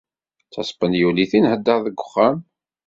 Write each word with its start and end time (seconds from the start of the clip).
D 0.47 0.49
taspenyult 0.53 1.31
i 1.37 1.39
nhedder 1.41 1.79
deg 1.85 1.95
uxxam. 2.05 2.37